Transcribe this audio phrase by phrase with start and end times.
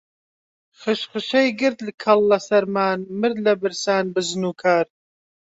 [0.79, 4.85] خشخشەی گرت کەڵ لە سەرمان، مرد لە برسان بزن و کار